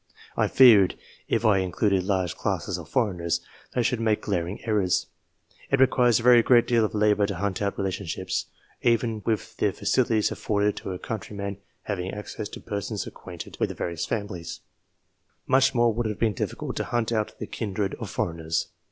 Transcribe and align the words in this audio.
I 0.35 0.47
feared, 0.47 0.95
if 1.27 1.45
I 1.45 1.59
included 1.59 2.03
large 2.05 2.35
classes 2.35 2.79
of 2.79 2.89
foreigners, 2.89 3.39
that 3.71 3.81
I 3.81 3.83
should 3.83 3.99
make 3.99 4.23
glaring 4.23 4.59
errors. 4.65 5.05
It 5.69 5.79
requires 5.79 6.19
a 6.19 6.23
very 6.23 6.41
great 6.41 6.65
deal 6.65 6.83
of 6.83 6.95
labour 6.95 7.27
to 7.27 7.35
hunt 7.35 7.61
out 7.61 7.77
relationships, 7.77 8.47
even 8.81 9.21
with 9.27 9.55
the 9.57 9.71
facilities 9.71 10.31
afforded 10.31 10.75
to 10.77 10.93
a 10.93 10.97
countryman 10.97 11.57
having 11.83 12.09
access 12.11 12.49
to 12.49 12.59
persons 12.59 13.05
acquainted 13.05 13.57
with 13.59 13.69
the 13.69 13.75
various 13.75 14.07
families; 14.07 14.61
much 15.45 15.75
more 15.75 15.93
would 15.93 16.07
it 16.07 16.09
have 16.09 16.19
been 16.19 16.33
difficult 16.33 16.77
to 16.77 16.85
hunt 16.85 17.11
out 17.11 17.37
the 17.37 17.45
kindred 17.45 17.93
of 17.99 18.09
foreigners. 18.09 18.69